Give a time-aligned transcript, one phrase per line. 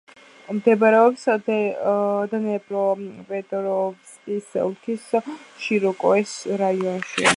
[0.59, 1.25] მდებარეობს
[2.31, 5.07] დნეპროპეტროვსკის ოლქის
[5.67, 7.29] შიროკოეს რაიონში.